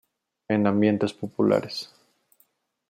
En 0.47 0.65
ambientes 0.65 1.13
populares. 1.13 1.93